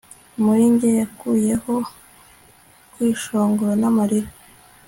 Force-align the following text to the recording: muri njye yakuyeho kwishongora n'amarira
muri 0.43 0.63
njye 0.73 0.89
yakuyeho 1.01 1.73
kwishongora 2.93 3.73
n'amarira 3.81 4.29